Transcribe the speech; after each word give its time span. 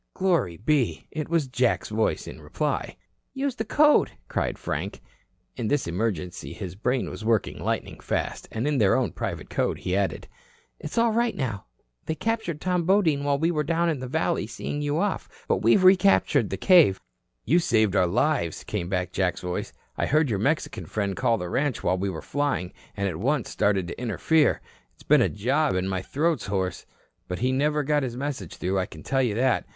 Glory 0.15 0.57
be! 0.57 1.05
It 1.11 1.29
was 1.29 1.45
Jack's 1.45 1.89
voice 1.89 2.25
in 2.27 2.41
reply. 2.41 2.95
"Use 3.35 3.53
the 3.57 3.63
code," 3.63 4.11
cried 4.27 4.57
Frank. 4.57 4.99
In 5.55 5.67
this 5.67 5.85
emergency 5.85 6.53
his 6.53 6.73
brain 6.73 7.07
was 7.07 7.23
working 7.23 7.59
lightning 7.59 7.99
fast. 7.99 8.47
And 8.51 8.67
in 8.67 8.79
their 8.79 8.95
own 8.95 9.11
private 9.11 9.51
code 9.51 9.77
he 9.77 9.95
added: 9.95 10.27
"It's 10.79 10.97
all 10.97 11.11
right 11.11 11.35
now. 11.35 11.65
They 12.07 12.15
captured 12.15 12.59
Tom 12.59 12.83
Bodine 12.83 13.23
while 13.23 13.37
we 13.37 13.51
were 13.51 13.63
down 13.63 13.89
in 13.89 13.99
the 13.99 14.07
valley 14.07 14.47
seeing 14.47 14.81
you 14.81 14.97
off. 14.97 15.29
But 15.47 15.57
we've 15.61 15.83
recaptured 15.83 16.49
the 16.49 16.57
cave." 16.57 16.99
"You 17.45 17.59
saved 17.59 17.95
our 17.95 18.07
lives," 18.07 18.63
came 18.63 18.89
back 18.89 19.11
Jack's 19.11 19.41
voice. 19.41 19.71
"I 19.99 20.07
heard 20.07 20.31
your 20.31 20.39
Mexican 20.39 20.87
friend 20.87 21.15
call 21.15 21.37
the 21.37 21.47
ranch 21.47 21.83
while 21.83 21.99
we 21.99 22.09
were 22.09 22.23
flying, 22.23 22.73
and 22.97 23.07
at 23.07 23.17
once 23.17 23.51
started 23.51 23.87
to 23.89 24.01
interfere. 24.01 24.61
It's 24.95 25.03
been 25.03 25.21
a 25.21 25.29
job 25.29 25.75
and 25.75 25.87
my 25.87 26.01
throat's 26.01 26.47
hoarse. 26.47 26.87
But 27.27 27.37
he 27.37 27.51
never 27.51 27.83
got 27.83 28.01
his 28.01 28.17
message 28.17 28.55
through, 28.55 28.79
I 28.79 28.87
can 28.87 29.03
tell 29.03 29.21
you 29.21 29.35
that. 29.35 29.67